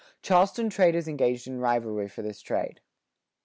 [0.23, 2.81] Charleston traders engaged in rivalry for this trade.